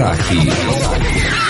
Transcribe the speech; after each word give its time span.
العراقي. 0.00 1.49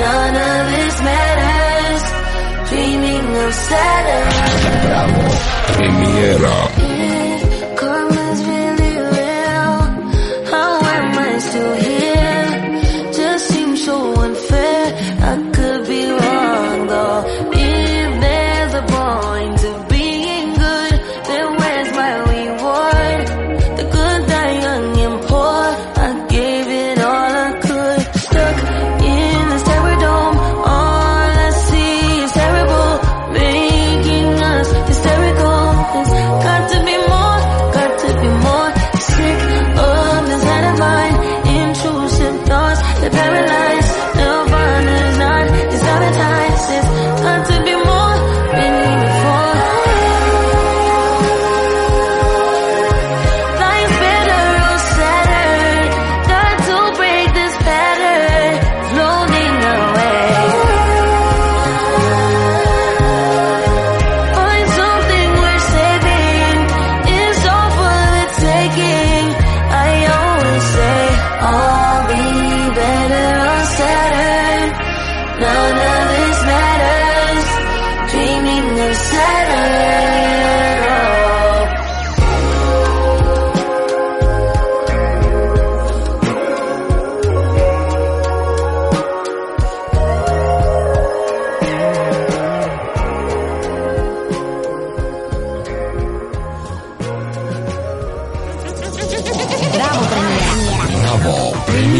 None 0.00 0.34
of 0.34 0.62
this 0.74 0.96
matters. 1.02 2.04
Dreaming 2.70 3.36
of 3.36 3.52
Saturn. 3.52 4.86
Bravo. 4.86 6.79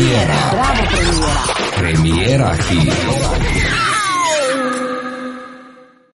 Premiera. 0.01 0.51
Premiera. 0.51 1.45
Premiera 1.77 2.53
aquí. 2.53 3.90